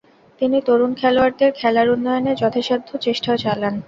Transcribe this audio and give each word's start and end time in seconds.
তিনি 0.41 0.57
তরুণ 0.67 0.91
খেলোয়াড়দের 0.93 1.51
খেলার 1.59 1.87
উন্নয়নে 1.89 2.31
যথাসাথ্য 2.41 2.89
চেষ্টা 3.05 3.31
চালান। 3.43 3.75